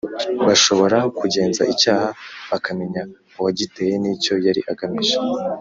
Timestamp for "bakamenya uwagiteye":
2.51-3.93